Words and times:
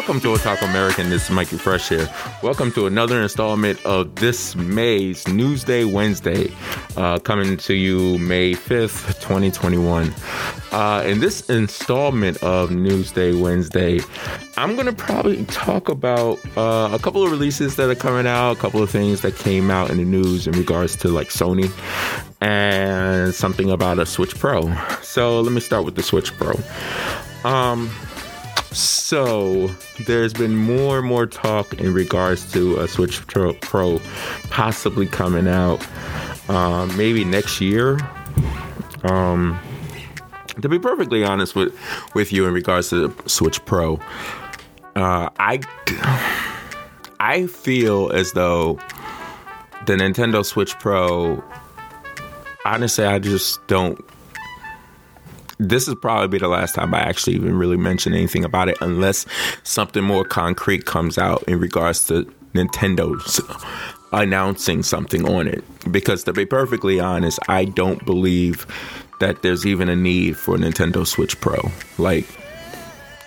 Welcome 0.00 0.20
to 0.20 0.28
Otaku 0.28 0.62
American. 0.62 1.10
This 1.10 1.24
is 1.24 1.30
Mikey 1.30 1.58
Fresh 1.58 1.90
here. 1.90 2.08
Welcome 2.42 2.72
to 2.72 2.86
another 2.86 3.20
installment 3.20 3.84
of 3.84 4.14
this 4.14 4.56
May's 4.56 5.24
Newsday 5.24 5.84
Wednesday, 5.84 6.50
uh, 6.96 7.18
coming 7.18 7.58
to 7.58 7.74
you 7.74 8.16
May 8.16 8.54
5th, 8.54 9.20
2021. 9.20 10.14
Uh, 10.72 11.04
in 11.06 11.20
this 11.20 11.50
installment 11.50 12.42
of 12.42 12.70
Newsday 12.70 13.38
Wednesday, 13.38 14.00
I'm 14.56 14.74
going 14.74 14.86
to 14.86 14.94
probably 14.94 15.44
talk 15.44 15.90
about 15.90 16.40
uh, 16.56 16.88
a 16.94 16.98
couple 16.98 17.22
of 17.22 17.30
releases 17.30 17.76
that 17.76 17.90
are 17.90 17.94
coming 17.94 18.26
out, 18.26 18.52
a 18.52 18.58
couple 18.58 18.82
of 18.82 18.88
things 18.88 19.20
that 19.20 19.36
came 19.36 19.70
out 19.70 19.90
in 19.90 19.98
the 19.98 20.04
news 20.04 20.46
in 20.46 20.54
regards 20.54 20.96
to 20.96 21.08
like 21.08 21.28
Sony, 21.28 21.70
and 22.40 23.34
something 23.34 23.70
about 23.70 23.98
a 23.98 24.06
Switch 24.06 24.34
Pro. 24.34 24.74
So 25.02 25.42
let 25.42 25.52
me 25.52 25.60
start 25.60 25.84
with 25.84 25.94
the 25.94 26.02
Switch 26.02 26.32
Pro. 26.38 26.54
Um, 27.44 27.90
so 28.72 29.68
there's 30.06 30.32
been 30.32 30.56
more 30.56 30.98
and 30.98 31.06
more 31.06 31.26
talk 31.26 31.74
in 31.74 31.92
regards 31.92 32.50
to 32.52 32.78
a 32.78 32.88
Switch 32.88 33.26
Pro 33.26 34.00
possibly 34.50 35.06
coming 35.06 35.48
out 35.48 35.84
uh, 36.48 36.86
maybe 36.96 37.24
next 37.24 37.60
year. 37.60 37.98
Um, 39.02 39.58
to 40.60 40.68
be 40.68 40.78
perfectly 40.78 41.24
honest 41.24 41.54
with 41.54 41.76
with 42.14 42.32
you 42.32 42.46
in 42.46 42.54
regards 42.54 42.90
to 42.90 43.08
the 43.08 43.28
Switch 43.28 43.64
Pro, 43.64 43.94
uh, 44.96 45.30
I 45.38 45.60
I 47.18 47.46
feel 47.46 48.10
as 48.12 48.32
though 48.32 48.78
the 49.86 49.94
Nintendo 49.94 50.44
Switch 50.44 50.78
Pro. 50.78 51.42
Honestly, 52.64 53.04
I 53.04 53.18
just 53.18 53.66
don't 53.68 53.98
this 55.60 55.86
is 55.86 55.94
probably 55.94 56.28
be 56.28 56.38
the 56.38 56.48
last 56.48 56.74
time 56.74 56.94
I 56.94 57.00
actually 57.00 57.36
even 57.36 57.56
really 57.56 57.76
mention 57.76 58.14
anything 58.14 58.44
about 58.44 58.68
it, 58.68 58.78
unless 58.80 59.26
something 59.62 60.02
more 60.02 60.24
concrete 60.24 60.86
comes 60.86 61.18
out 61.18 61.42
in 61.44 61.60
regards 61.60 62.06
to 62.06 62.24
Nintendo's 62.54 63.40
announcing 64.12 64.82
something 64.82 65.28
on 65.28 65.46
it. 65.46 65.62
Because 65.92 66.24
to 66.24 66.32
be 66.32 66.46
perfectly 66.46 66.98
honest, 66.98 67.38
I 67.48 67.66
don't 67.66 68.04
believe 68.06 68.66
that 69.20 69.42
there's 69.42 69.66
even 69.66 69.90
a 69.90 69.96
need 69.96 70.36
for 70.36 70.54
a 70.54 70.58
Nintendo 70.58 71.06
Switch 71.06 71.38
Pro. 71.40 71.70
Like, 71.98 72.26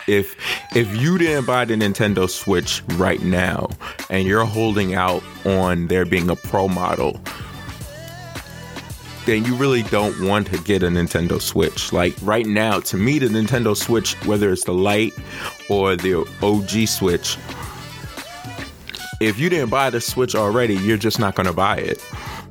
if 0.08 0.36
if 0.76 0.94
you 1.00 1.18
didn't 1.18 1.46
buy 1.46 1.66
the 1.66 1.76
Nintendo 1.76 2.30
Switch 2.30 2.84
right 2.96 3.22
now 3.22 3.70
and 4.10 4.28
you're 4.28 4.44
holding 4.44 4.96
out 4.96 5.24
on 5.46 5.88
there 5.88 6.04
being 6.04 6.30
a 6.30 6.36
pro 6.36 6.68
model 6.68 7.22
then 9.26 9.46
you 9.46 9.56
really 9.56 9.84
don't 9.84 10.20
want 10.28 10.48
to 10.48 10.58
get 10.60 10.84
a 10.84 10.88
Nintendo 10.88 11.42
Switch. 11.42 11.94
Like 11.94 12.16
right 12.22 12.46
now, 12.46 12.80
to 12.82 12.98
me, 12.98 13.20
the 13.20 13.28
Nintendo 13.28 13.76
Switch, 13.76 14.14
whether 14.26 14.52
it's 14.52 14.66
the 14.66 14.74
Lite 14.74 15.14
or 15.70 15.96
the 15.96 16.28
OG 16.42 16.88
Switch, 16.88 17.38
if 19.20 19.40
you 19.40 19.50
didn't 19.50 19.70
buy 19.70 19.90
the 19.90 20.02
Switch 20.02 20.36
already, 20.36 20.76
you're 20.76 20.98
just 20.98 21.20
not 21.20 21.36
going 21.36 21.48
to 21.48 21.54
buy 21.54 21.78
it. 21.78 22.04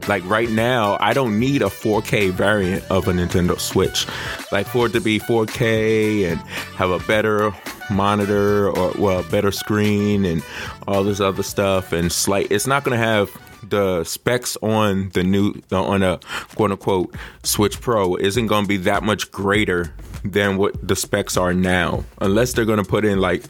Like 0.09 0.25
right 0.28 0.50
now, 0.50 0.97
I 1.00 1.12
don't 1.12 1.39
need 1.39 1.62
a 1.62 1.67
4K 1.67 2.31
variant 2.31 2.84
of 2.91 3.06
a 3.09 3.12
Nintendo 3.12 3.59
Switch. 3.61 4.06
Like 4.50 4.67
for 4.67 4.87
it 4.87 4.93
to 4.93 5.00
be 5.00 5.20
4K 5.20 6.33
and 6.33 6.41
have 6.77 6.91
a 6.91 6.98
better 7.06 7.53
monitor 7.91 8.70
or 8.70 8.93
well, 8.98 9.23
better 9.25 9.53
screen 9.53 10.25
and 10.25 10.43
all 10.89 11.05
this 11.05 11.20
other 11.20 11.43
stuff 11.43 11.93
and 11.93 12.11
slight 12.11 12.50
it's 12.50 12.67
not 12.67 12.84
going 12.84 12.98
to 12.98 13.05
have 13.05 13.31
the 13.63 14.05
specs 14.05 14.57
on 14.63 15.11
the 15.11 15.23
new 15.23 15.55
on 15.71 16.03
a 16.03 16.19
quote 16.55 16.73
unquote 16.73 17.15
Switch 17.43 17.81
Pro 17.81 18.17
isn't 18.17 18.47
going 18.47 18.65
to 18.65 18.69
be 18.69 18.77
that 18.78 19.03
much 19.03 19.31
greater 19.31 19.95
than 20.25 20.56
what 20.56 20.87
the 20.87 20.97
specs 20.97 21.37
are 21.37 21.53
now, 21.55 22.05
unless 22.21 22.53
they're 22.53 22.65
going 22.65 22.83
to 22.83 22.89
put 22.89 23.05
in 23.05 23.19
like 23.19 23.45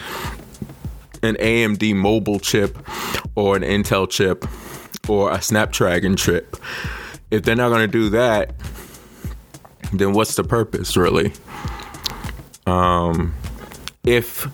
an 1.22 1.36
AMD 1.36 1.94
mobile 1.94 2.40
chip 2.40 2.78
or 3.34 3.56
an 3.56 3.62
Intel 3.62 4.08
chip 4.08 4.46
or 5.08 5.30
a 5.32 5.40
Snapdragon 5.40 6.16
chip. 6.16 6.56
If 7.30 7.44
they're 7.44 7.56
not 7.56 7.70
going 7.70 7.80
to 7.80 7.92
do 7.92 8.10
that, 8.10 8.54
then 9.92 10.12
what's 10.12 10.34
the 10.34 10.44
purpose 10.44 10.96
really? 10.96 11.32
Um, 12.66 13.34
if 14.04 14.46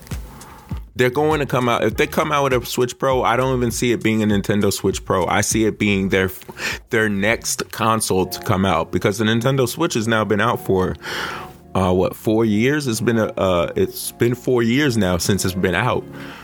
they're 0.99 1.09
going 1.09 1.39
to 1.39 1.45
come 1.45 1.69
out 1.69 1.83
if 1.83 1.95
they 1.95 2.05
come 2.05 2.31
out 2.31 2.43
with 2.43 2.53
a 2.53 2.65
Switch 2.65 2.99
Pro, 2.99 3.23
I 3.23 3.37
don't 3.37 3.57
even 3.57 3.71
see 3.71 3.93
it 3.93 4.03
being 4.03 4.21
a 4.21 4.25
Nintendo 4.27 4.71
Switch 4.71 5.03
Pro. 5.03 5.25
I 5.25 5.39
see 5.39 5.63
it 5.65 5.79
being 5.79 6.09
their 6.09 6.29
their 6.89 7.07
next 7.07 7.71
console 7.71 8.25
to 8.27 8.39
come 8.41 8.65
out 8.65 8.91
because 8.91 9.17
the 9.17 9.23
Nintendo 9.23 9.67
Switch 9.67 9.93
has 9.93 10.09
now 10.09 10.25
been 10.25 10.41
out 10.41 10.59
for 10.59 10.97
uh, 11.73 11.93
what 11.93 12.17
four 12.17 12.43
years? 12.43 12.85
It's 12.85 12.99
been 12.99 13.17
a 13.17 13.27
uh, 13.37 13.71
it's 13.77 14.11
been 14.11 14.35
four 14.35 14.61
years 14.61 14.97
now 14.97 15.17
since 15.17 15.45
it's 15.45 15.55
been 15.55 15.73
out, 15.73 16.03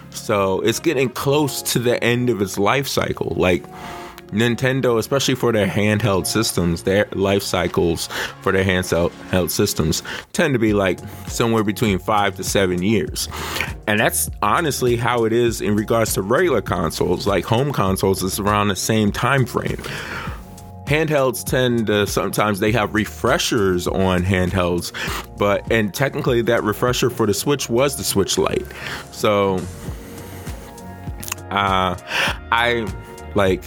so 0.09 0.61
it's 0.61 0.79
getting 0.79 1.09
close 1.09 1.61
to 1.73 1.79
the 1.79 2.01
end 2.01 2.29
of 2.29 2.41
its 2.41 2.57
life 2.57 2.87
cycle. 2.87 3.33
Like 3.35 3.65
Nintendo, 4.27 4.97
especially 4.97 5.35
for 5.35 5.51
their 5.51 5.67
handheld 5.67 6.27
systems, 6.27 6.83
their 6.83 7.07
life 7.13 7.43
cycles 7.43 8.07
for 8.41 8.51
their 8.51 8.63
handheld 8.63 9.49
systems 9.49 10.03
tend 10.33 10.53
to 10.53 10.59
be 10.59 10.73
like 10.73 10.99
somewhere 11.27 11.63
between 11.63 11.99
five 11.99 12.35
to 12.35 12.43
seven 12.43 12.83
years. 12.83 13.27
And 13.87 13.99
that's 13.99 14.29
honestly 14.41 14.95
how 14.95 15.25
it 15.25 15.33
is 15.33 15.61
in 15.61 15.75
regards 15.75 16.13
to 16.13 16.21
regular 16.21 16.61
consoles, 16.61 17.27
like 17.27 17.45
home 17.45 17.71
consoles, 17.71 18.23
is 18.23 18.39
around 18.39 18.69
the 18.69 18.75
same 18.75 19.11
time 19.11 19.45
frame 19.45 19.81
handhelds 20.85 21.43
tend 21.43 21.87
to 21.87 22.05
sometimes 22.05 22.59
they 22.59 22.71
have 22.71 22.93
refreshers 22.93 23.87
on 23.87 24.21
handhelds 24.21 24.93
but 25.37 25.69
and 25.71 25.93
technically 25.93 26.43
that 26.43 26.63
refresher 26.63 27.09
for 27.09 27.25
the 27.25 27.33
switch 27.33 27.69
was 27.69 27.97
the 27.97 28.03
switch 28.03 28.37
lite. 28.37 28.65
So 29.11 29.59
uh 31.49 31.97
i 32.51 32.87
like 33.33 33.63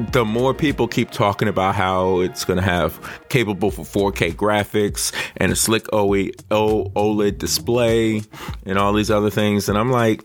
the 0.00 0.24
more 0.24 0.52
people 0.52 0.86
keep 0.88 1.10
talking 1.10 1.48
about 1.48 1.74
how 1.74 2.20
it's 2.20 2.44
going 2.44 2.58
to 2.58 2.64
have 2.64 3.00
capable 3.28 3.70
for 3.70 4.12
4K 4.12 4.34
graphics 4.34 5.12
and 5.36 5.52
a 5.52 5.56
slick 5.56 5.84
OLED 5.84 7.38
display 7.38 8.22
and 8.64 8.78
all 8.78 8.92
these 8.92 9.10
other 9.10 9.30
things, 9.30 9.68
and 9.68 9.78
I'm 9.78 9.90
like, 9.90 10.22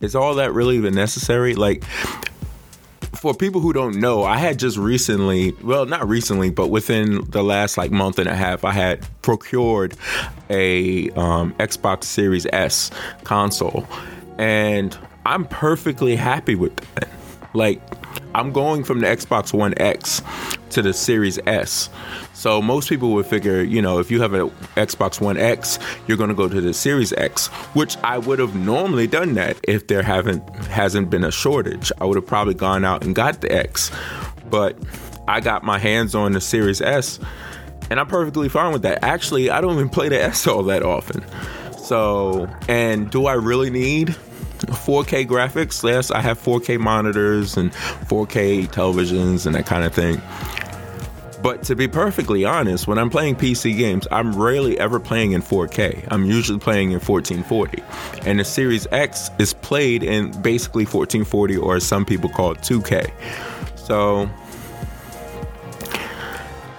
is 0.00 0.14
all 0.14 0.34
that 0.36 0.52
really 0.52 0.76
even 0.76 0.94
necessary? 0.94 1.54
Like, 1.54 1.84
for 3.20 3.34
people 3.34 3.60
who 3.60 3.72
don't 3.72 3.96
know, 3.96 4.22
I 4.22 4.38
had 4.38 4.58
just 4.58 4.78
recently, 4.78 5.52
well, 5.62 5.84
not 5.84 6.08
recently, 6.08 6.50
but 6.50 6.68
within 6.68 7.22
the 7.30 7.42
last 7.42 7.76
like 7.76 7.90
month 7.90 8.18
and 8.18 8.28
a 8.28 8.34
half, 8.34 8.64
I 8.64 8.72
had 8.72 9.06
procured 9.20 9.94
a 10.48 11.10
um, 11.10 11.52
Xbox 11.54 12.04
Series 12.04 12.46
S 12.46 12.90
console, 13.24 13.86
and 14.38 14.96
I'm 15.26 15.44
perfectly 15.44 16.16
happy 16.16 16.54
with 16.54 16.76
that. 16.94 17.19
Like, 17.52 17.80
I'm 18.34 18.52
going 18.52 18.84
from 18.84 19.00
the 19.00 19.06
Xbox 19.06 19.52
One 19.52 19.74
X 19.76 20.22
to 20.70 20.82
the 20.82 20.92
Series 20.92 21.38
S. 21.46 21.90
So 22.32 22.62
most 22.62 22.88
people 22.88 23.12
would 23.12 23.26
figure, 23.26 23.62
you 23.62 23.82
know, 23.82 23.98
if 23.98 24.10
you 24.10 24.22
have 24.22 24.32
an 24.34 24.50
Xbox 24.76 25.20
One 25.20 25.36
X, 25.36 25.78
you're 26.06 26.16
going 26.16 26.30
to 26.30 26.34
go 26.34 26.48
to 26.48 26.60
the 26.60 26.72
Series 26.72 27.12
X, 27.12 27.48
which 27.74 27.96
I 27.98 28.18
would 28.18 28.38
have 28.38 28.54
normally 28.54 29.06
done 29.06 29.34
that 29.34 29.58
if 29.64 29.88
there 29.88 30.02
haven't 30.02 30.48
hasn't 30.66 31.10
been 31.10 31.24
a 31.24 31.30
shortage. 31.30 31.92
I 32.00 32.04
would 32.04 32.16
have 32.16 32.26
probably 32.26 32.54
gone 32.54 32.84
out 32.84 33.04
and 33.04 33.14
got 33.14 33.40
the 33.40 33.52
X. 33.52 33.90
But 34.48 34.76
I 35.28 35.40
got 35.40 35.64
my 35.64 35.78
hands 35.78 36.14
on 36.14 36.32
the 36.32 36.40
Series 36.40 36.80
S 36.80 37.20
and 37.90 37.98
I'm 37.98 38.06
perfectly 38.06 38.48
fine 38.48 38.72
with 38.72 38.82
that. 38.82 39.02
Actually, 39.02 39.50
I 39.50 39.60
don't 39.60 39.74
even 39.74 39.88
play 39.88 40.08
the 40.08 40.22
S 40.22 40.46
all 40.46 40.62
that 40.64 40.84
often. 40.84 41.24
So, 41.76 42.48
and 42.68 43.10
do 43.10 43.26
I 43.26 43.34
really 43.34 43.68
need 43.68 44.14
4K 44.66 45.26
graphics. 45.26 45.82
Yes, 45.82 46.10
I 46.10 46.20
have 46.20 46.38
4K 46.38 46.78
monitors 46.78 47.56
and 47.56 47.72
4K 47.72 48.68
televisions 48.68 49.46
and 49.46 49.54
that 49.54 49.66
kind 49.66 49.84
of 49.84 49.94
thing. 49.94 50.20
But 51.42 51.62
to 51.64 51.74
be 51.74 51.88
perfectly 51.88 52.44
honest, 52.44 52.86
when 52.86 52.98
I'm 52.98 53.08
playing 53.08 53.36
PC 53.36 53.76
games, 53.76 54.06
I'm 54.10 54.36
rarely 54.38 54.78
ever 54.78 55.00
playing 55.00 55.32
in 55.32 55.40
4K. 55.40 56.06
I'm 56.10 56.26
usually 56.26 56.58
playing 56.58 56.90
in 56.90 57.00
1440. 57.00 57.82
And 58.28 58.38
the 58.40 58.44
Series 58.44 58.86
X 58.92 59.30
is 59.38 59.54
played 59.54 60.02
in 60.02 60.30
basically 60.42 60.84
1440 60.84 61.56
or 61.56 61.80
some 61.80 62.04
people 62.04 62.28
call 62.28 62.52
it 62.52 62.58
2K. 62.58 63.10
So 63.76 64.28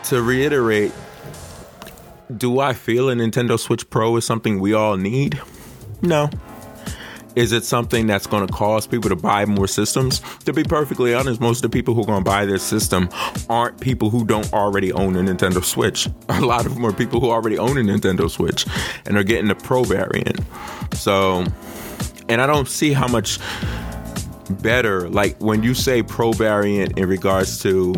to 0.05 0.21
reiterate, 0.21 0.91
do 2.37 2.59
I 2.59 2.73
feel 2.73 3.09
a 3.09 3.15
Nintendo 3.15 3.59
Switch 3.59 3.89
Pro 3.89 4.15
is 4.17 4.25
something 4.25 4.59
we 4.59 4.73
all 4.73 4.95
need? 4.95 5.41
No. 6.01 6.29
Is 7.35 7.53
it 7.53 7.63
something 7.63 8.07
that's 8.07 8.27
going 8.27 8.45
to 8.45 8.51
cause 8.51 8.85
people 8.85 9.09
to 9.09 9.15
buy 9.15 9.45
more 9.45 9.67
systems? 9.67 10.19
To 10.45 10.53
be 10.53 10.63
perfectly 10.63 11.13
honest, 11.13 11.39
most 11.39 11.63
of 11.63 11.71
the 11.71 11.75
people 11.77 11.93
who 11.93 12.01
are 12.01 12.05
going 12.05 12.23
to 12.23 12.29
buy 12.29 12.45
this 12.45 12.61
system 12.61 13.09
aren't 13.49 13.79
people 13.79 14.09
who 14.09 14.25
don't 14.25 14.51
already 14.51 14.91
own 14.91 15.15
a 15.15 15.19
Nintendo 15.19 15.63
Switch. 15.63 16.09
A 16.29 16.41
lot 16.41 16.65
of 16.65 16.73
them 16.73 16.85
are 16.85 16.91
people 16.91 17.21
who 17.21 17.29
already 17.29 17.57
own 17.57 17.77
a 17.77 17.81
Nintendo 17.81 18.29
Switch 18.29 18.65
and 19.05 19.17
are 19.17 19.23
getting 19.23 19.47
the 19.47 19.55
Pro 19.55 19.83
variant. 19.83 20.39
So, 20.93 21.45
and 22.27 22.41
I 22.41 22.47
don't 22.47 22.67
see 22.67 22.93
how 22.93 23.07
much 23.07 23.39
better, 24.61 25.09
like 25.09 25.37
when 25.39 25.63
you 25.63 25.73
say 25.73 26.03
Pro 26.03 26.31
variant 26.33 26.97
in 26.97 27.07
regards 27.07 27.61
to 27.63 27.93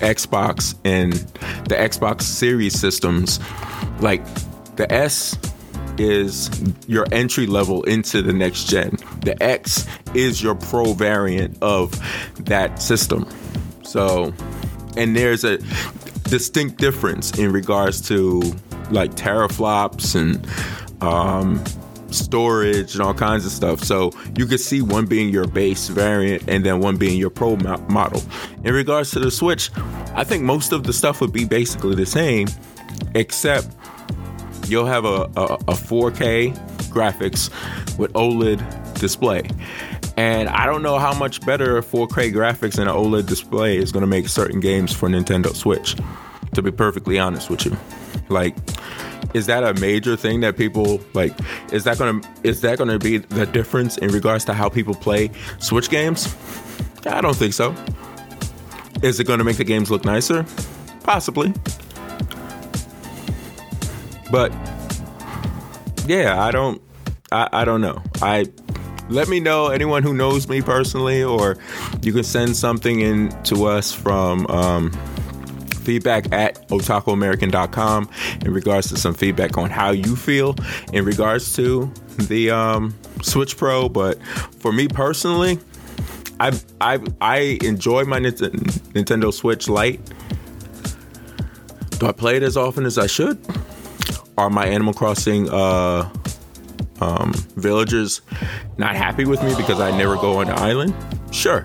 Xbox 0.00 0.74
and 0.84 1.12
the 1.68 1.74
Xbox 1.74 2.22
Series 2.22 2.78
systems, 2.78 3.40
like 4.00 4.24
the 4.76 4.90
S 4.92 5.36
is 6.00 6.50
your 6.86 7.06
entry 7.12 7.46
level 7.46 7.82
into 7.84 8.22
the 8.22 8.32
next 8.32 8.64
gen. 8.64 8.96
The 9.20 9.40
X 9.42 9.86
is 10.14 10.42
your 10.42 10.54
pro 10.54 10.92
variant 10.92 11.58
of 11.62 11.98
that 12.44 12.80
system. 12.82 13.28
So, 13.82 14.32
and 14.96 15.16
there's 15.16 15.44
a 15.44 15.58
distinct 16.28 16.78
difference 16.78 17.38
in 17.38 17.52
regards 17.52 18.00
to 18.08 18.40
like 18.90 19.14
teraflops 19.14 20.14
and 20.14 20.46
um, 21.02 21.62
storage 22.10 22.94
and 22.94 23.02
all 23.02 23.14
kinds 23.14 23.44
of 23.46 23.52
stuff. 23.52 23.82
So 23.82 24.12
you 24.36 24.46
could 24.46 24.60
see 24.60 24.80
one 24.80 25.06
being 25.06 25.30
your 25.30 25.46
base 25.46 25.88
variant 25.88 26.48
and 26.48 26.64
then 26.64 26.80
one 26.80 26.96
being 26.96 27.18
your 27.18 27.30
pro 27.30 27.56
mo- 27.56 27.84
model. 27.88 28.22
In 28.64 28.74
regards 28.74 29.10
to 29.12 29.20
the 29.20 29.30
Switch, 29.30 29.70
I 30.14 30.24
think 30.24 30.42
most 30.42 30.72
of 30.72 30.84
the 30.84 30.92
stuff 30.92 31.20
would 31.20 31.32
be 31.32 31.44
basically 31.44 31.94
the 31.94 32.06
same, 32.06 32.48
except 33.14 33.75
you'll 34.68 34.86
have 34.86 35.04
a, 35.04 35.30
a, 35.36 35.54
a 35.54 35.74
4K 35.74 36.56
graphics 36.88 37.50
with 37.98 38.12
OLED 38.12 38.98
display. 38.98 39.42
And 40.16 40.48
I 40.48 40.64
don't 40.64 40.82
know 40.82 40.98
how 40.98 41.12
much 41.12 41.44
better 41.44 41.82
4K 41.82 42.32
graphics 42.32 42.78
and 42.78 42.88
an 42.88 42.94
OLED 42.94 43.26
display 43.26 43.76
is 43.76 43.92
going 43.92 44.02
to 44.02 44.06
make 44.06 44.28
certain 44.28 44.60
games 44.60 44.92
for 44.92 45.08
Nintendo 45.08 45.54
Switch, 45.54 45.96
to 46.54 46.62
be 46.62 46.70
perfectly 46.70 47.18
honest 47.18 47.50
with 47.50 47.66
you. 47.66 47.76
Like, 48.28 48.56
is 49.34 49.46
that 49.46 49.62
a 49.62 49.74
major 49.80 50.16
thing 50.16 50.40
that 50.40 50.56
people 50.56 51.00
like 51.12 51.32
is 51.72 51.84
that 51.84 51.98
gonna 51.98 52.20
is 52.42 52.60
that 52.62 52.78
gonna 52.78 52.98
be 52.98 53.18
the 53.18 53.44
difference 53.46 53.98
in 53.98 54.10
regards 54.10 54.44
to 54.44 54.54
how 54.54 54.68
people 54.68 54.94
play 54.94 55.30
switch 55.58 55.90
games 55.90 56.34
i 57.06 57.20
don't 57.20 57.36
think 57.36 57.52
so 57.52 57.74
is 59.02 59.20
it 59.20 59.24
gonna 59.26 59.44
make 59.44 59.56
the 59.56 59.64
games 59.64 59.90
look 59.90 60.04
nicer 60.04 60.44
possibly 61.02 61.52
but 64.30 64.52
yeah 66.06 66.42
i 66.42 66.50
don't 66.50 66.82
i, 67.32 67.48
I 67.52 67.64
don't 67.64 67.80
know 67.80 68.02
i 68.22 68.46
let 69.08 69.28
me 69.28 69.38
know 69.38 69.68
anyone 69.68 70.02
who 70.02 70.12
knows 70.12 70.48
me 70.48 70.62
personally 70.62 71.22
or 71.22 71.56
you 72.02 72.12
can 72.12 72.24
send 72.24 72.56
something 72.56 73.00
in 73.00 73.30
to 73.44 73.66
us 73.66 73.92
from 73.92 74.46
um, 74.48 74.90
feedback 75.86 76.32
at 76.32 76.68
otakuamerican.com 76.68 78.10
in 78.44 78.52
regards 78.52 78.88
to 78.88 78.96
some 78.96 79.14
feedback 79.14 79.56
on 79.56 79.70
how 79.70 79.92
you 79.92 80.16
feel 80.16 80.56
in 80.92 81.04
regards 81.04 81.54
to 81.54 81.90
the 82.18 82.50
um, 82.50 82.94
Switch 83.22 83.56
Pro. 83.56 83.88
But 83.88 84.20
for 84.58 84.72
me 84.72 84.88
personally, 84.88 85.60
I 86.40 86.58
I 86.80 86.98
I 87.20 87.58
enjoy 87.62 88.04
my 88.04 88.18
Nintendo 88.18 89.32
Switch 89.32 89.68
Lite. 89.68 90.00
Do 91.98 92.06
I 92.08 92.12
play 92.12 92.36
it 92.36 92.42
as 92.42 92.56
often 92.56 92.84
as 92.84 92.98
I 92.98 93.06
should? 93.06 93.38
Are 94.38 94.50
my 94.50 94.66
Animal 94.66 94.92
Crossing 94.92 95.48
uh, 95.50 96.10
um, 97.00 97.32
villagers 97.56 98.20
not 98.76 98.94
happy 98.94 99.24
with 99.24 99.42
me 99.42 99.54
because 99.56 99.80
I 99.80 99.96
never 99.96 100.16
go 100.16 100.38
on 100.38 100.46
the 100.46 100.54
island? 100.54 100.94
Sure. 101.30 101.64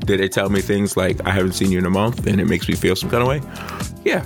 Did 0.00 0.20
they 0.20 0.28
tell 0.28 0.48
me 0.48 0.60
things 0.60 0.96
like 0.96 1.24
I 1.26 1.30
haven't 1.30 1.52
seen 1.52 1.70
you 1.70 1.78
in 1.78 1.86
a 1.86 1.90
month 1.90 2.26
and 2.26 2.40
it 2.40 2.46
makes 2.46 2.68
me 2.68 2.74
feel 2.74 2.96
some 2.96 3.10
kind 3.10 3.22
of 3.22 3.28
way? 3.28 3.40
Yeah. 4.04 4.24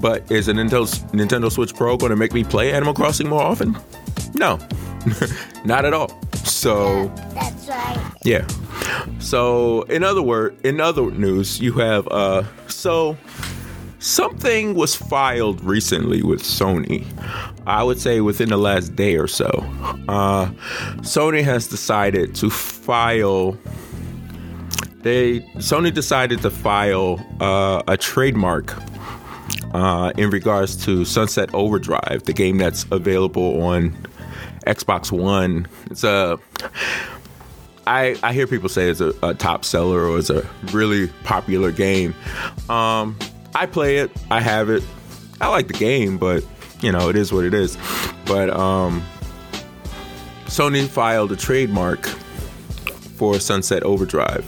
But 0.00 0.30
is 0.30 0.48
a 0.48 0.52
Nintendo 0.52 0.86
Nintendo 1.12 1.50
Switch 1.50 1.74
Pro 1.74 1.96
going 1.96 2.10
to 2.10 2.16
make 2.16 2.32
me 2.32 2.44
play 2.44 2.72
Animal 2.72 2.94
Crossing 2.94 3.28
more 3.28 3.42
often? 3.42 3.76
No, 4.34 4.58
not 5.64 5.84
at 5.84 5.94
all. 5.94 6.10
So 6.44 7.04
yeah, 7.04 7.32
that's 7.34 7.68
right. 7.68 8.12
Yeah. 8.24 8.46
So 9.18 9.82
in 9.82 10.02
other 10.04 10.22
word, 10.22 10.56
in 10.64 10.80
other 10.80 11.10
news, 11.10 11.60
you 11.60 11.72
have 11.74 12.06
uh 12.08 12.42
so 12.68 13.16
something 14.04 14.74
was 14.74 14.94
filed 14.94 15.64
recently 15.64 16.22
with 16.22 16.42
Sony. 16.42 17.06
I 17.66 17.82
would 17.82 17.98
say 17.98 18.20
within 18.20 18.50
the 18.50 18.58
last 18.58 18.94
day 18.94 19.16
or 19.16 19.26
so. 19.26 19.48
Uh, 20.08 20.50
Sony 21.00 21.42
has 21.42 21.66
decided 21.66 22.34
to 22.36 22.50
file 22.50 23.56
they 25.00 25.40
Sony 25.56 25.92
decided 25.92 26.42
to 26.42 26.50
file 26.50 27.24
uh, 27.40 27.82
a 27.88 27.96
trademark 27.96 28.74
uh, 29.74 30.12
in 30.16 30.30
regards 30.30 30.82
to 30.84 31.04
Sunset 31.04 31.52
Overdrive, 31.54 32.22
the 32.24 32.32
game 32.32 32.58
that's 32.58 32.86
available 32.90 33.62
on 33.62 33.90
Xbox 34.66 35.12
One. 35.12 35.66
It's 35.90 36.04
a 36.04 36.38
I, 37.86 38.16
I 38.22 38.32
hear 38.32 38.46
people 38.46 38.68
say 38.70 38.88
it's 38.88 39.00
a, 39.00 39.12
a 39.22 39.34
top 39.34 39.64
seller 39.64 40.06
or 40.06 40.18
it's 40.18 40.30
a 40.30 40.46
really 40.72 41.08
popular 41.22 41.70
game. 41.70 42.14
Um, 42.70 43.18
I 43.54 43.66
play 43.66 43.98
it, 43.98 44.10
I 44.30 44.40
have 44.40 44.70
it. 44.70 44.82
I 45.40 45.48
like 45.48 45.68
the 45.68 45.74
game, 45.74 46.18
but 46.18 46.44
you 46.80 46.92
know 46.92 47.08
it 47.08 47.16
is 47.16 47.32
what 47.32 47.44
it 47.44 47.54
is. 47.54 47.76
But 48.26 48.50
um, 48.50 49.02
Sony 50.46 50.86
filed 50.88 51.32
a 51.32 51.36
trademark 51.36 52.06
for 53.16 53.38
Sunset 53.38 53.82
Overdrive. 53.84 54.44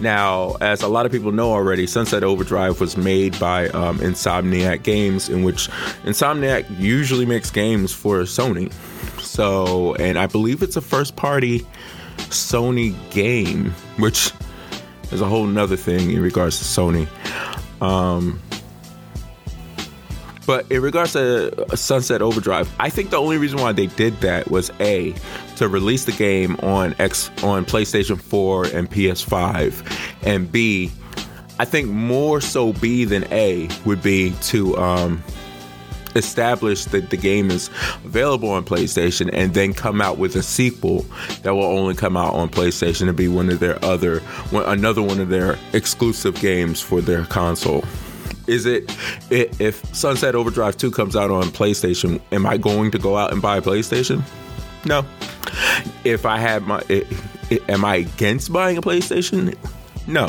Now, 0.00 0.56
as 0.60 0.82
a 0.82 0.88
lot 0.88 1.06
of 1.06 1.12
people 1.12 1.32
know 1.32 1.52
already, 1.52 1.86
Sunset 1.86 2.24
Overdrive 2.24 2.80
was 2.80 2.96
made 2.96 3.38
by 3.38 3.68
um, 3.70 3.98
Insomniac 3.98 4.82
Games, 4.82 5.28
in 5.28 5.42
which 5.42 5.68
Insomniac 6.04 6.66
usually 6.78 7.26
makes 7.26 7.50
games 7.50 7.92
for 7.92 8.20
Sony. 8.20 8.72
So, 9.20 9.94
and 9.96 10.18
I 10.18 10.26
believe 10.26 10.62
it's 10.62 10.76
a 10.76 10.80
first 10.80 11.16
party 11.16 11.66
Sony 12.16 12.94
game, 13.10 13.70
which 13.98 14.32
is 15.12 15.20
a 15.20 15.26
whole 15.26 15.46
nother 15.46 15.76
thing 15.76 16.10
in 16.10 16.22
regards 16.22 16.58
to 16.58 16.64
Sony. 16.64 17.06
Um, 17.80 18.40
but 20.48 20.70
in 20.72 20.80
regards 20.80 21.12
to 21.12 21.76
Sunset 21.76 22.22
Overdrive, 22.22 22.74
I 22.80 22.88
think 22.88 23.10
the 23.10 23.18
only 23.18 23.36
reason 23.36 23.60
why 23.60 23.72
they 23.72 23.86
did 23.86 24.18
that 24.22 24.50
was 24.50 24.70
a 24.80 25.14
to 25.56 25.68
release 25.68 26.06
the 26.06 26.12
game 26.12 26.56
on 26.62 26.94
X 26.98 27.30
on 27.42 27.66
PlayStation 27.66 28.18
4 28.18 28.64
and 28.68 28.90
PS5, 28.90 30.16
and 30.22 30.50
B, 30.50 30.90
I 31.58 31.66
think 31.66 31.88
more 31.88 32.40
so 32.40 32.72
B 32.72 33.04
than 33.04 33.30
A 33.30 33.68
would 33.84 34.02
be 34.02 34.32
to 34.44 34.74
um, 34.78 35.22
establish 36.18 36.84
that 36.86 37.10
the 37.10 37.16
game 37.16 37.50
is 37.50 37.68
available 38.04 38.50
on 38.50 38.64
PlayStation 38.64 39.30
and 39.32 39.54
then 39.54 39.72
come 39.72 40.00
out 40.00 40.18
with 40.18 40.36
a 40.36 40.42
sequel 40.42 41.06
that 41.42 41.54
will 41.54 41.64
only 41.64 41.94
come 41.94 42.16
out 42.16 42.34
on 42.34 42.48
PlayStation 42.48 43.06
to 43.06 43.12
be 43.12 43.28
one 43.28 43.48
of 43.50 43.60
their 43.60 43.82
other 43.84 44.20
another 44.52 45.02
one 45.02 45.20
of 45.20 45.28
their 45.28 45.58
exclusive 45.72 46.38
games 46.40 46.80
for 46.80 47.00
their 47.00 47.24
console. 47.26 47.84
Is 48.46 48.64
it 48.64 48.90
if 49.30 49.84
Sunset 49.94 50.34
Overdrive 50.34 50.76
2 50.76 50.90
comes 50.90 51.14
out 51.14 51.30
on 51.30 51.44
PlayStation, 51.44 52.20
am 52.32 52.46
I 52.46 52.56
going 52.56 52.90
to 52.92 52.98
go 52.98 53.16
out 53.16 53.32
and 53.32 53.42
buy 53.42 53.58
a 53.58 53.62
PlayStation? 53.62 54.22
No. 54.84 55.04
If 56.04 56.24
I 56.24 56.38
had 56.38 56.62
my 56.66 56.82
am 57.68 57.84
I 57.84 57.96
against 57.96 58.52
buying 58.52 58.78
a 58.78 58.82
PlayStation? 58.82 59.56
No. 60.06 60.28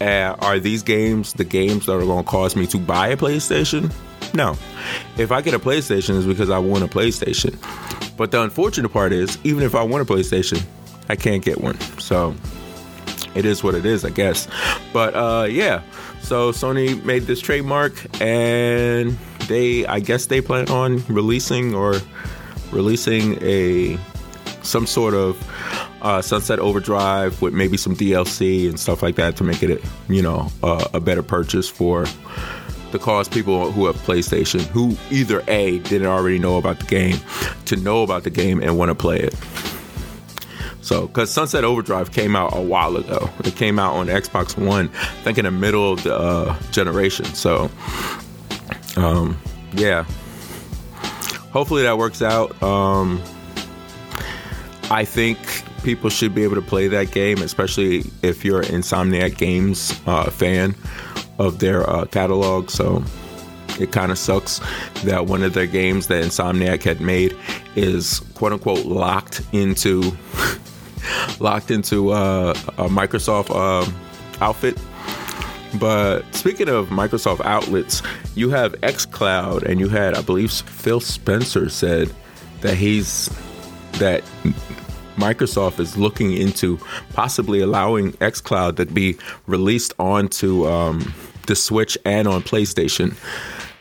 Uh, 0.00 0.36
are 0.40 0.58
these 0.58 0.82
games 0.82 1.32
the 1.34 1.44
games 1.44 1.86
that 1.86 1.92
are 1.92 2.04
going 2.04 2.24
to 2.24 2.30
cause 2.30 2.56
me 2.56 2.66
to 2.68 2.78
buy 2.78 3.08
a 3.08 3.16
PlayStation? 3.16 3.92
No. 4.34 4.56
If 5.16 5.32
I 5.32 5.40
get 5.40 5.54
a 5.54 5.58
PlayStation, 5.58 6.16
it's 6.16 6.26
because 6.26 6.50
I 6.50 6.58
want 6.58 6.84
a 6.84 6.88
PlayStation. 6.88 7.56
But 8.16 8.30
the 8.30 8.42
unfortunate 8.42 8.88
part 8.90 9.12
is, 9.12 9.38
even 9.44 9.62
if 9.62 9.74
I 9.74 9.82
want 9.82 10.08
a 10.08 10.12
PlayStation, 10.12 10.62
I 11.08 11.16
can't 11.16 11.44
get 11.44 11.60
one. 11.60 11.78
So 11.98 12.34
it 13.34 13.44
is 13.44 13.62
what 13.62 13.74
it 13.74 13.84
is, 13.84 14.04
I 14.04 14.10
guess. 14.10 14.48
But 14.92 15.14
uh, 15.14 15.46
yeah, 15.48 15.82
so 16.22 16.50
Sony 16.52 17.02
made 17.04 17.24
this 17.24 17.40
trademark, 17.40 17.94
and 18.20 19.16
they, 19.46 19.86
I 19.86 20.00
guess, 20.00 20.26
they 20.26 20.40
plan 20.40 20.68
on 20.70 21.04
releasing 21.06 21.74
or 21.74 21.96
releasing 22.72 23.42
a 23.42 23.98
some 24.62 24.86
sort 24.86 25.14
of 25.14 25.40
uh, 26.02 26.20
Sunset 26.20 26.58
Overdrive 26.58 27.40
with 27.40 27.54
maybe 27.54 27.76
some 27.76 27.94
DLC 27.94 28.68
and 28.68 28.78
stuff 28.78 29.02
like 29.02 29.14
that 29.16 29.36
to 29.36 29.44
make 29.44 29.62
it, 29.62 29.82
you 30.08 30.22
know, 30.22 30.50
uh, 30.62 30.88
a 30.92 31.00
better 31.00 31.22
purchase 31.22 31.68
for 31.68 32.06
the 32.92 32.98
cause 32.98 33.28
people 33.28 33.70
who 33.72 33.86
have 33.86 33.96
PlayStation 33.96 34.60
who 34.66 34.96
either 35.10 35.42
a 35.48 35.78
didn't 35.80 36.06
already 36.06 36.38
know 36.38 36.56
about 36.56 36.78
the 36.78 36.86
game 36.86 37.18
to 37.66 37.76
know 37.76 38.02
about 38.02 38.24
the 38.24 38.30
game 38.30 38.60
and 38.62 38.78
want 38.78 38.90
to 38.90 38.94
play 38.94 39.18
it. 39.18 39.34
So, 40.80 41.08
because 41.08 41.32
Sunset 41.32 41.64
Overdrive 41.64 42.12
came 42.12 42.36
out 42.36 42.56
a 42.56 42.60
while 42.60 42.96
ago, 42.96 43.28
it 43.40 43.56
came 43.56 43.78
out 43.78 43.94
on 43.94 44.06
Xbox 44.06 44.56
One, 44.56 44.88
I 44.94 45.22
think 45.24 45.36
in 45.36 45.44
the 45.44 45.50
middle 45.50 45.92
of 45.92 46.04
the 46.04 46.16
uh, 46.16 46.60
generation. 46.70 47.24
So, 47.24 47.68
um, 48.96 49.36
yeah, 49.72 50.04
hopefully 51.50 51.82
that 51.82 51.98
works 51.98 52.22
out. 52.22 52.62
Um, 52.62 53.20
I 54.88 55.04
think 55.04 55.38
people 55.82 56.08
should 56.08 56.36
be 56.36 56.44
able 56.44 56.54
to 56.54 56.62
play 56.62 56.86
that 56.86 57.10
game, 57.10 57.42
especially 57.42 58.04
if 58.22 58.44
you're 58.44 58.60
an 58.60 58.68
Insomniac 58.68 59.36
Games 59.36 60.00
uh, 60.06 60.30
fan 60.30 60.76
of 61.38 61.58
their 61.58 61.88
uh, 61.88 62.04
catalog. 62.06 62.70
So 62.70 63.02
it 63.78 63.92
kind 63.92 64.10
of 64.10 64.18
sucks 64.18 64.60
that 65.04 65.26
one 65.26 65.42
of 65.42 65.54
their 65.54 65.66
games 65.66 66.06
that 66.06 66.24
Insomniac 66.24 66.82
had 66.82 67.00
made 67.00 67.36
is 67.74 68.20
quote 68.34 68.52
unquote 68.52 68.86
locked 68.86 69.42
into 69.52 70.12
locked 71.40 71.70
into 71.70 72.10
uh, 72.10 72.50
a 72.78 72.88
Microsoft 72.88 73.50
uh, 73.50 73.90
outfit. 74.40 74.78
But 75.78 76.22
speaking 76.34 76.68
of 76.68 76.88
Microsoft 76.88 77.44
outlets, 77.44 78.02
you 78.34 78.50
have 78.50 78.72
xCloud, 78.80 79.62
and 79.62 79.78
you 79.78 79.88
had, 79.88 80.14
I 80.14 80.22
believe, 80.22 80.50
Phil 80.50 81.00
Spencer 81.00 81.68
said 81.68 82.12
that 82.60 82.76
he's 82.76 83.28
that 83.94 84.22
Microsoft 85.16 85.80
is 85.80 85.96
looking 85.96 86.32
into 86.32 86.78
possibly 87.12 87.60
allowing 87.60 88.12
xCloud 88.14 88.76
to 88.76 88.86
be 88.86 89.16
released 89.46 89.94
onto 89.98 90.66
um, 90.66 91.12
the 91.46 91.56
Switch 91.56 91.96
and 92.04 92.26
on 92.28 92.42
PlayStation. 92.42 93.16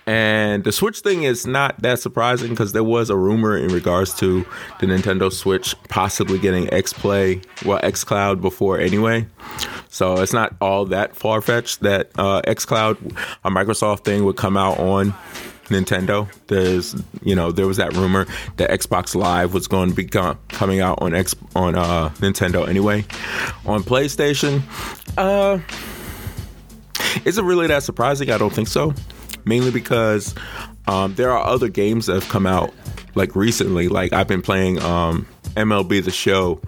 And 0.08 0.64
the 0.64 0.72
Switch 0.72 1.00
thing 1.00 1.24
is 1.24 1.48
not 1.48 1.82
that 1.82 2.00
surprising 2.00 2.50
because 2.50 2.74
there 2.74 2.84
was 2.84 3.10
a 3.10 3.16
rumor 3.16 3.58
in 3.58 3.70
regards 3.70 4.14
to 4.16 4.46
the 4.80 4.86
Nintendo 4.86 5.32
Switch 5.32 5.76
possibly 5.90 6.38
getting 6.38 6.72
X 6.72 6.94
Play, 6.94 7.42
well, 7.66 7.80
X 7.82 8.04
Cloud 8.04 8.40
before 8.40 8.80
anyway. 8.80 9.26
So 9.90 10.22
it's 10.22 10.34
not 10.34 10.56
all 10.62 10.86
that 10.86 11.16
far 11.16 11.42
fetched 11.42 11.80
that 11.82 12.12
uh, 12.20 12.42
X 12.44 12.66
Cloud, 12.66 12.98
a 13.44 13.50
Microsoft 13.50 14.04
thing, 14.04 14.26
would 14.26 14.38
come 14.38 14.58
out 14.58 14.78
on 14.78 15.16
Nintendo. 15.70 16.32
There's, 16.48 16.96
you 17.24 17.36
know, 17.36 17.52
there 17.52 17.66
was 17.66 17.78
that 17.78 17.94
rumor 17.94 18.28
that 18.58 18.70
Xbox 18.70 19.16
Live 19.16 19.56
was 19.56 19.68
going 19.68 19.90
to 19.90 19.96
be 19.96 20.06
coming 20.06 20.82
out 20.82 21.02
on 21.02 21.16
X 21.16 21.34
on 21.56 21.74
uh, 21.76 22.10
Nintendo 22.20 22.68
anyway. 22.68 23.06
On 23.66 23.82
PlayStation, 23.82 24.62
uh, 25.18 25.58
is 27.24 27.38
it 27.38 27.44
really 27.44 27.68
that 27.68 27.84
surprising? 27.84 28.32
I 28.32 28.38
don't 28.38 28.54
think 28.54 28.68
so 28.68 28.94
mainly 29.46 29.72
because 29.72 30.36
um, 30.88 31.16
there 31.16 31.32
are 31.32 31.46
other 31.46 31.70
games 31.70 32.08
that 32.08 32.16
have 32.16 32.30
come 32.30 32.46
out 32.46 32.74
like 33.16 33.36
recently. 33.36 33.88
Like 33.88 34.12
I've 34.14 34.28
been 34.28 34.42
playing 34.42 34.82
um, 34.82 35.28
MLB 35.56 36.04
The 36.04 36.12
Show 36.12 36.60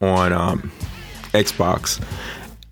on 0.00 0.32
um, 0.32 0.72
Xbox. 1.32 2.02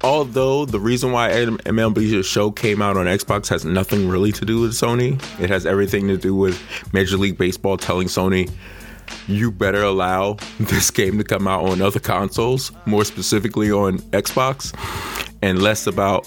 Although 0.02 0.64
the 0.64 0.80
reason 0.80 1.12
why 1.12 1.30
MLB 1.30 2.10
The 2.10 2.22
Show 2.22 2.50
came 2.50 2.80
out 2.80 2.96
on 2.96 3.04
Xbox 3.04 3.48
has 3.48 3.66
nothing 3.66 4.08
really 4.08 4.32
to 4.32 4.46
do 4.46 4.60
with 4.60 4.72
Sony, 4.72 5.22
it 5.38 5.50
has 5.50 5.66
everything 5.66 6.08
to 6.08 6.16
do 6.16 6.34
with 6.34 6.58
Major 6.94 7.18
League 7.18 7.36
Baseball 7.36 7.76
telling 7.76 8.08
Sony, 8.08 8.50
you 9.26 9.50
better 9.50 9.82
allow 9.82 10.34
this 10.60 10.90
game 10.90 11.18
to 11.18 11.24
come 11.24 11.46
out 11.46 11.64
on 11.64 11.82
other 11.82 12.00
consoles, 12.00 12.72
more 12.86 13.04
specifically 13.04 13.70
on 13.70 13.98
Xbox, 14.12 14.72
and 15.42 15.60
less 15.60 15.86
about 15.86 16.26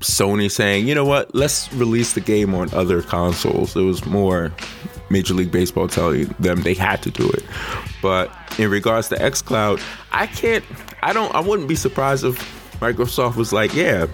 Sony 0.00 0.50
saying, 0.50 0.86
you 0.86 0.94
know 0.94 1.04
what, 1.04 1.34
let's 1.34 1.72
release 1.72 2.14
the 2.14 2.20
game 2.20 2.54
on 2.54 2.72
other 2.74 3.02
consoles. 3.02 3.76
It 3.76 3.82
was 3.82 4.04
more 4.06 4.52
Major 5.10 5.34
League 5.34 5.52
Baseball 5.52 5.88
telling 5.88 6.26
them 6.38 6.62
they 6.62 6.74
had 6.74 7.02
to 7.02 7.10
do 7.10 7.28
it. 7.30 7.44
But 8.02 8.30
in 8.58 8.70
regards 8.70 9.08
to 9.08 9.16
xCloud, 9.16 9.82
I 10.12 10.26
can't, 10.26 10.64
I 11.02 11.12
don't, 11.12 11.34
I 11.34 11.40
wouldn't 11.40 11.68
be 11.68 11.76
surprised 11.76 12.24
if 12.24 12.36
Microsoft 12.80 13.36
was 13.36 13.52
like, 13.52 13.74
yeah, 13.74 14.06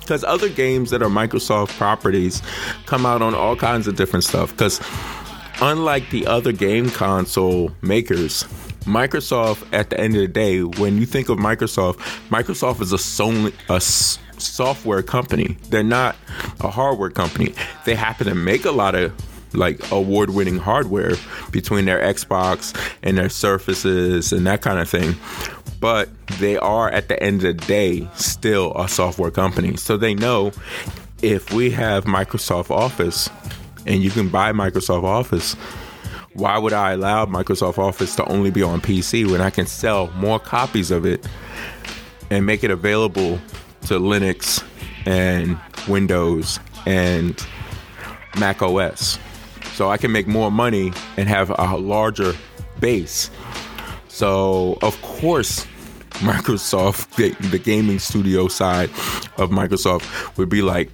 because 0.00 0.22
other 0.24 0.48
games 0.48 0.90
that 0.90 1.02
are 1.02 1.08
Microsoft 1.08 1.76
properties 1.76 2.42
come 2.86 3.06
out 3.06 3.22
on 3.22 3.34
all 3.34 3.56
kinds 3.56 3.86
of 3.86 3.96
different 3.96 4.24
stuff. 4.24 4.50
Because 4.50 4.80
unlike 5.60 6.10
the 6.10 6.26
other 6.26 6.52
game 6.52 6.90
console 6.90 7.72
makers, 7.82 8.44
Microsoft, 8.84 9.66
at 9.72 9.88
the 9.88 9.98
end 9.98 10.14
of 10.14 10.20
the 10.20 10.28
day, 10.28 10.62
when 10.62 10.98
you 10.98 11.06
think 11.06 11.30
of 11.30 11.38
Microsoft, 11.38 11.96
Microsoft 12.28 12.82
is 12.82 12.92
a 12.92 12.96
Sony, 12.96 13.52
a 13.70 13.80
software 14.38 15.02
company. 15.02 15.56
They're 15.68 15.82
not 15.82 16.16
a 16.60 16.70
hardware 16.70 17.10
company. 17.10 17.54
They 17.84 17.94
happen 17.94 18.26
to 18.26 18.34
make 18.34 18.64
a 18.64 18.70
lot 18.70 18.94
of 18.94 19.12
like 19.54 19.90
award 19.92 20.30
winning 20.30 20.58
hardware 20.58 21.14
between 21.50 21.84
their 21.84 22.00
Xbox 22.00 22.76
and 23.02 23.16
their 23.16 23.28
Surfaces 23.28 24.32
and 24.32 24.46
that 24.46 24.62
kind 24.62 24.78
of 24.78 24.88
thing. 24.88 25.14
But 25.80 26.08
they 26.38 26.56
are 26.56 26.90
at 26.90 27.08
the 27.08 27.22
end 27.22 27.44
of 27.44 27.58
the 27.58 27.66
day 27.66 28.08
still 28.14 28.72
a 28.76 28.88
software 28.88 29.30
company. 29.30 29.76
So 29.76 29.96
they 29.96 30.14
know 30.14 30.52
if 31.22 31.52
we 31.52 31.70
have 31.70 32.04
Microsoft 32.04 32.70
Office 32.70 33.30
and 33.86 34.02
you 34.02 34.10
can 34.10 34.28
buy 34.28 34.52
Microsoft 34.52 35.04
Office, 35.04 35.54
why 36.34 36.58
would 36.58 36.72
I 36.72 36.92
allow 36.92 37.26
Microsoft 37.26 37.78
Office 37.78 38.16
to 38.16 38.24
only 38.26 38.50
be 38.50 38.62
on 38.62 38.80
PC 38.80 39.30
when 39.30 39.40
I 39.40 39.50
can 39.50 39.66
sell 39.66 40.10
more 40.12 40.40
copies 40.40 40.90
of 40.90 41.06
it 41.06 41.26
and 42.30 42.44
make 42.44 42.64
it 42.64 42.70
available 42.70 43.38
to 43.86 43.98
Linux 43.98 44.64
and 45.06 45.58
Windows 45.88 46.58
and 46.86 47.46
Mac 48.38 48.62
OS. 48.62 49.18
So 49.74 49.90
I 49.90 49.96
can 49.96 50.12
make 50.12 50.26
more 50.26 50.50
money 50.50 50.92
and 51.16 51.28
have 51.28 51.50
a 51.50 51.76
larger 51.76 52.34
base. 52.80 53.30
So, 54.08 54.78
of 54.82 55.00
course, 55.02 55.66
Microsoft, 56.20 57.16
the, 57.16 57.30
the 57.48 57.58
gaming 57.58 57.98
studio 57.98 58.46
side 58.48 58.90
of 59.36 59.50
Microsoft 59.50 60.36
would 60.36 60.48
be 60.48 60.62
like, 60.62 60.90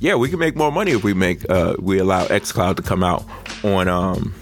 yeah, 0.00 0.16
we 0.16 0.28
can 0.28 0.40
make 0.40 0.56
more 0.56 0.72
money 0.72 0.90
if 0.90 1.04
we 1.04 1.14
make 1.14 1.48
uh, 1.48 1.76
we 1.78 1.98
allow 1.98 2.26
XCloud 2.26 2.74
to 2.76 2.82
come 2.82 3.04
out 3.04 3.24
on 3.62 3.86
um, 3.86 4.34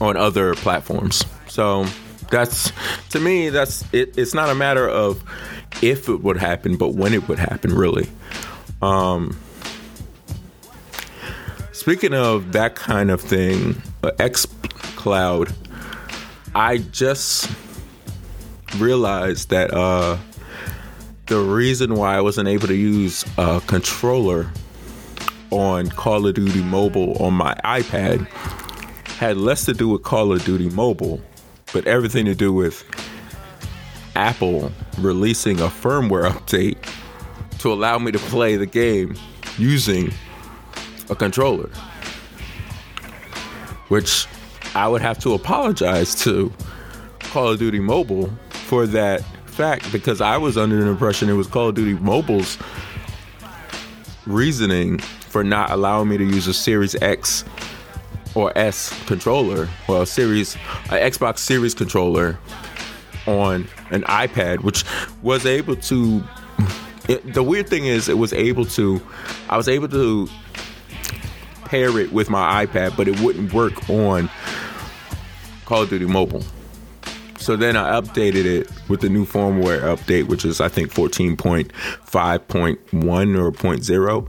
on 0.00 0.16
other 0.16 0.54
platforms. 0.56 1.24
So 1.46 1.86
that's 2.30 2.72
to 3.10 3.20
me 3.20 3.50
that's 3.50 3.84
it, 3.92 4.16
it's 4.16 4.34
not 4.34 4.50
a 4.50 4.54
matter 4.54 4.88
of 4.88 5.22
if 5.82 6.08
it 6.08 6.22
would 6.22 6.36
happen, 6.36 6.76
but 6.76 6.94
when 6.94 7.14
it 7.14 7.28
would 7.28 7.38
happen, 7.38 7.74
really. 7.74 8.08
Um, 8.82 9.38
speaking 11.72 12.14
of 12.14 12.52
that 12.52 12.74
kind 12.74 13.10
of 13.10 13.20
thing, 13.20 13.80
uh, 14.02 14.10
X 14.18 14.46
Cloud, 14.96 15.52
I 16.54 16.78
just 16.78 17.50
realized 18.76 19.50
that 19.50 19.72
uh, 19.72 20.18
the 21.26 21.38
reason 21.38 21.94
why 21.94 22.16
I 22.16 22.20
wasn't 22.20 22.48
able 22.48 22.68
to 22.68 22.74
use 22.74 23.24
a 23.38 23.62
controller 23.66 24.50
on 25.50 25.88
Call 25.88 26.26
of 26.26 26.34
Duty 26.34 26.62
Mobile 26.62 27.16
on 27.22 27.34
my 27.34 27.54
iPad 27.64 28.26
had 29.18 29.36
less 29.36 29.64
to 29.66 29.74
do 29.74 29.88
with 29.88 30.02
Call 30.02 30.32
of 30.32 30.44
Duty 30.44 30.70
Mobile, 30.70 31.20
but 31.72 31.86
everything 31.86 32.24
to 32.26 32.34
do 32.34 32.52
with 32.52 32.84
Apple 34.16 34.72
releasing 34.98 35.60
a 35.60 35.66
firmware 35.66 36.28
update 36.30 36.78
to 37.58 37.72
allow 37.72 37.98
me 37.98 38.10
to 38.12 38.18
play 38.18 38.56
the 38.56 38.66
game 38.66 39.14
using 39.58 40.12
a 41.08 41.14
controller. 41.14 41.68
Which 43.88 44.26
I 44.74 44.88
would 44.88 45.02
have 45.02 45.18
to 45.20 45.34
apologize 45.34 46.14
to 46.22 46.52
Call 47.18 47.48
of 47.48 47.58
Duty 47.58 47.80
Mobile 47.80 48.30
for 48.50 48.86
that 48.86 49.22
fact 49.46 49.90
because 49.92 50.20
I 50.20 50.36
was 50.36 50.56
under 50.56 50.82
the 50.82 50.88
impression 50.88 51.28
it 51.28 51.34
was 51.34 51.46
Call 51.46 51.68
of 51.68 51.74
Duty 51.74 51.94
Mobile's 51.94 52.56
reasoning 54.26 54.98
for 54.98 55.44
not 55.44 55.70
allowing 55.70 56.08
me 56.08 56.18
to 56.18 56.24
use 56.24 56.46
a 56.46 56.54
Series 56.54 56.94
X 57.02 57.44
or 58.34 58.52
S 58.56 58.98
controller, 59.06 59.68
well, 59.88 60.06
Series, 60.06 60.54
an 60.90 61.10
Xbox 61.10 61.38
Series 61.38 61.74
controller 61.74 62.38
on 63.26 63.66
an 63.90 64.02
iPad, 64.02 64.60
which 64.60 64.84
was 65.22 65.46
able 65.46 65.76
to. 65.76 66.22
It, 67.08 67.32
the 67.34 67.42
weird 67.42 67.68
thing 67.68 67.86
is, 67.86 68.08
it 68.08 68.18
was 68.18 68.32
able 68.32 68.64
to. 68.66 69.02
I 69.48 69.56
was 69.56 69.68
able 69.68 69.88
to 69.88 70.28
pair 71.64 71.98
it 71.98 72.12
with 72.12 72.30
my 72.30 72.66
iPad, 72.66 72.96
but 72.96 73.08
it 73.08 73.20
wouldn't 73.20 73.52
work 73.52 73.88
on 73.88 74.30
Call 75.64 75.82
of 75.82 75.90
Duty 75.90 76.06
Mobile. 76.06 76.44
So 77.38 77.56
then 77.56 77.76
I 77.76 77.98
updated 77.98 78.44
it 78.44 78.70
with 78.88 79.00
the 79.00 79.08
new 79.08 79.24
firmware 79.24 79.80
update, 79.80 80.26
which 80.26 80.44
is 80.44 80.60
I 80.60 80.68
think 80.68 80.92
14.5.1 80.92 83.38
or 83.38 83.50
0.0, 83.50 84.28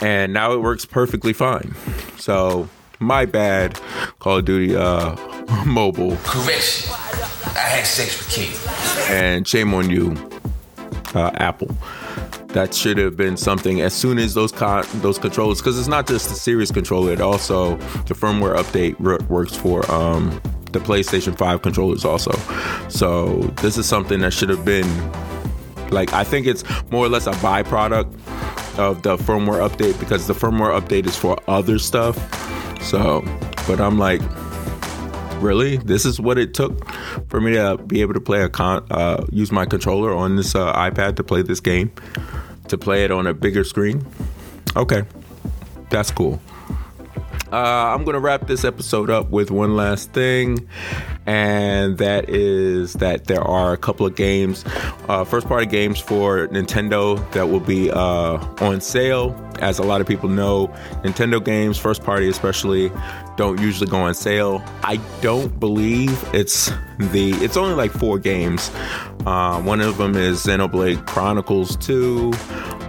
and 0.00 0.32
now 0.32 0.52
it 0.52 0.60
works 0.60 0.84
perfectly 0.84 1.32
fine. 1.32 1.72
So 2.16 2.68
my 3.00 3.24
bad, 3.24 3.80
Call 4.18 4.38
of 4.38 4.44
Duty 4.44 4.76
uh, 4.76 5.16
Mobile. 5.66 6.16
Correction. 6.24 6.92
I 7.54 7.60
had 7.60 7.86
sex 7.86 8.18
with 8.18 8.30
Kate. 8.30 9.10
And 9.10 9.46
shame 9.46 9.74
on 9.74 9.90
you, 9.90 10.16
uh, 11.14 11.30
Apple. 11.34 11.74
That 12.48 12.72
should 12.72 12.96
have 12.98 13.16
been 13.16 13.36
something 13.36 13.80
as 13.82 13.92
soon 13.92 14.18
as 14.18 14.34
those 14.34 14.52
con- 14.52 14.86
those 14.94 15.18
controllers, 15.18 15.58
because 15.58 15.78
it's 15.78 15.88
not 15.88 16.06
just 16.06 16.28
the 16.30 16.34
Series 16.34 16.70
controller. 16.70 17.12
It 17.12 17.20
also 17.20 17.76
the 18.06 18.14
firmware 18.14 18.56
update 18.56 18.98
works 19.28 19.54
for 19.54 19.88
um, 19.92 20.40
the 20.72 20.78
PlayStation 20.78 21.36
5 21.36 21.62
controllers 21.62 22.04
also. 22.04 22.32
So 22.88 23.40
this 23.60 23.76
is 23.76 23.86
something 23.86 24.20
that 24.20 24.32
should 24.32 24.48
have 24.48 24.64
been 24.64 24.88
like 25.90 26.12
I 26.12 26.24
think 26.24 26.46
it's 26.46 26.64
more 26.90 27.04
or 27.06 27.08
less 27.08 27.26
a 27.26 27.32
byproduct 27.32 28.12
of 28.78 29.02
the 29.02 29.16
firmware 29.16 29.66
update 29.68 29.98
because 29.98 30.26
the 30.26 30.34
firmware 30.34 30.78
update 30.78 31.06
is 31.06 31.16
for 31.16 31.38
other 31.48 31.78
stuff. 31.78 32.16
So, 32.80 33.22
but 33.66 33.80
I'm 33.80 33.98
like, 33.98 34.20
really? 35.40 35.76
This 35.76 36.04
is 36.04 36.20
what 36.20 36.38
it 36.38 36.54
took 36.54 36.88
for 37.28 37.40
me 37.40 37.52
to 37.52 37.78
be 37.78 38.00
able 38.00 38.14
to 38.14 38.20
play 38.20 38.42
a 38.42 38.48
con 38.48 38.86
uh, 38.90 39.24
use 39.30 39.52
my 39.52 39.66
controller 39.66 40.14
on 40.14 40.36
this 40.36 40.54
uh, 40.54 40.72
ipad 40.74 41.16
to 41.16 41.24
play 41.24 41.42
this 41.42 41.60
game 41.60 41.92
to 42.68 42.78
play 42.78 43.04
it 43.04 43.10
on 43.10 43.26
a 43.26 43.34
bigger 43.34 43.64
screen? 43.64 44.06
Okay. 44.76 45.02
That's 45.90 46.10
cool. 46.10 46.40
Uh, 47.50 47.56
I'm 47.94 48.04
going 48.04 48.14
to 48.14 48.20
wrap 48.20 48.46
this 48.46 48.62
episode 48.62 49.08
up 49.08 49.30
with 49.30 49.50
one 49.50 49.74
last 49.74 50.12
thing, 50.12 50.68
and 51.24 51.96
that 51.96 52.28
is 52.28 52.92
that 52.94 53.24
there 53.24 53.40
are 53.40 53.72
a 53.72 53.78
couple 53.78 54.04
of 54.04 54.16
games, 54.16 54.66
uh, 55.08 55.24
first 55.24 55.48
party 55.48 55.64
games 55.64 55.98
for 55.98 56.48
Nintendo 56.48 57.18
that 57.32 57.48
will 57.48 57.60
be 57.60 57.90
uh, 57.90 58.36
on 58.60 58.82
sale. 58.82 59.30
As 59.60 59.78
a 59.78 59.82
lot 59.82 60.00
of 60.00 60.06
people 60.06 60.28
know, 60.28 60.68
Nintendo 61.02 61.44
games, 61.44 61.78
first 61.78 62.02
party 62.02 62.28
especially, 62.28 62.92
don't 63.36 63.60
usually 63.60 63.90
go 63.90 63.98
on 63.98 64.14
sale. 64.14 64.62
I 64.82 64.96
don't 65.20 65.58
believe 65.58 66.22
it's 66.32 66.70
the, 66.98 67.30
it's 67.42 67.56
only 67.56 67.74
like 67.74 67.90
four 67.90 68.18
games. 68.18 68.70
Uh, 69.26 69.60
one 69.62 69.80
of 69.80 69.98
them 69.98 70.16
is 70.16 70.44
Xenoblade 70.44 71.06
Chronicles 71.06 71.76
2, 71.76 72.32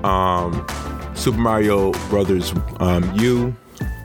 um, 0.03 0.65
Super 1.15 1.39
Mario 1.39 1.91
Brothers 2.09 2.53
um, 2.79 3.11
U 3.19 3.55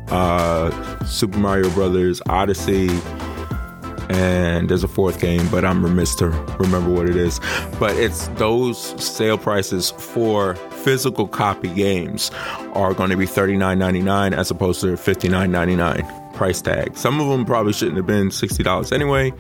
uh, 0.09 1.05
Super 1.05 1.39
Mario 1.39 1.71
Brothers 1.71 2.21
Odyssey, 2.29 2.89
and 4.09 4.69
there's 4.69 4.85
a 4.85 4.89
fourth 4.89 5.21
game, 5.21 5.49
but 5.51 5.65
I'm 5.65 5.85
remiss 5.85 6.15
to 6.17 6.29
remember 6.59 6.91
what 6.93 7.09
it 7.09 7.17
is. 7.17 7.41
But 7.79 7.97
it's 7.97 8.29
those 8.29 8.79
sale 9.03 9.39
prices 9.39 9.91
for 9.91 10.55
physical 10.85 11.27
copy 11.27 11.69
games 11.69 12.31
are 12.75 12.93
going 12.93 13.11
to 13.11 13.17
be 13.17 13.25
$39.99 13.27 14.37
as 14.37 14.51
opposed 14.51 14.83
to 14.83 14.89
$59.99 14.89 16.35
price 16.35 16.61
tag. 16.61 16.97
Some 16.97 17.21
of 17.21 17.29
them 17.29 17.47
probably 17.47 17.73
shouldn't 17.73 17.97
have 17.97 18.07
been 18.07 18.29
$60 18.29 18.93
anyway 18.93 19.33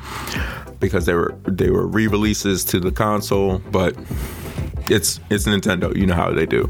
because 0.80 1.06
they 1.06 1.14
were 1.14 1.34
they 1.46 1.70
were 1.70 1.86
re-releases 1.86 2.64
to 2.64 2.80
the 2.80 2.90
console, 2.90 3.58
but 3.70 3.94
it's 4.90 5.20
it's 5.30 5.44
Nintendo, 5.44 5.94
you 5.96 6.06
know 6.06 6.14
how 6.14 6.30
they 6.30 6.46
do. 6.46 6.66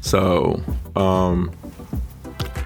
So, 0.00 0.60
um 0.94 1.50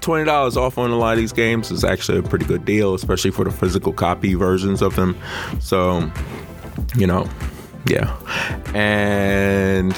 twenty 0.01 0.25
dollars 0.25 0.57
off 0.57 0.77
on 0.77 0.89
a 0.89 0.97
lot 0.97 1.13
of 1.13 1.17
these 1.19 1.31
games 1.31 1.71
is 1.71 1.83
actually 1.83 2.19
a 2.19 2.23
pretty 2.23 2.45
good 2.45 2.65
deal, 2.65 2.93
especially 2.93 3.31
for 3.31 3.45
the 3.45 3.51
physical 3.51 3.93
copy 3.93 4.33
versions 4.33 4.81
of 4.81 4.95
them. 4.95 5.17
So, 5.59 6.11
you 6.95 7.07
know, 7.07 7.29
yeah. 7.85 8.15
And 8.73 9.95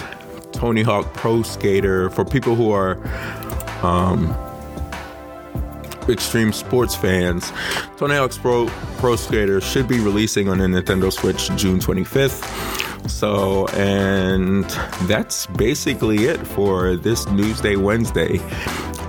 Tony 0.63 0.81
Hawk 0.81 1.13
Pro 1.13 1.41
Skater 1.41 2.09
for 2.09 2.23
people 2.23 2.55
who 2.55 2.71
are 2.71 2.97
um, 3.85 4.33
extreme 6.07 6.53
sports 6.53 6.95
fans. 6.95 7.51
Tony 7.97 8.15
Hawk's 8.15 8.37
Pro 8.37 8.67
Pro 8.97 9.17
Skater 9.17 9.59
should 9.59 9.89
be 9.89 9.99
releasing 9.99 10.47
on 10.47 10.59
the 10.59 10.67
Nintendo 10.67 11.11
Switch 11.11 11.49
June 11.57 11.79
25th. 11.79 13.09
So, 13.09 13.67
and 13.73 14.63
that's 15.05 15.47
basically 15.47 16.27
it 16.27 16.37
for 16.47 16.95
this 16.95 17.25
Newsday 17.25 17.75
Wednesday 17.75 18.39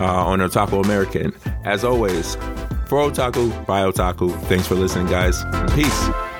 uh, 0.00 0.24
on 0.26 0.40
Otaku 0.40 0.84
American. 0.84 1.32
As 1.62 1.84
always, 1.84 2.34
for 2.88 2.98
Otaku, 2.98 3.64
by 3.64 3.82
Otaku, 3.82 4.36
thanks 4.48 4.66
for 4.66 4.74
listening, 4.74 5.06
guys. 5.06 5.44
Peace. 5.76 6.33